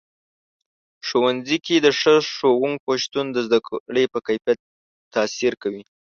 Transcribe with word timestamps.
ښوونځي 1.07 1.57
کې 1.65 1.75
د 1.85 1.87
ښه 1.99 2.15
ښوونکو 2.35 2.91
شتون 3.03 3.25
د 3.31 3.37
زده 3.45 3.59
کړې 3.67 4.03
په 4.13 4.19
کیفیت 4.27 4.59
تاثیر 5.13 5.53
کوي. 5.61 5.81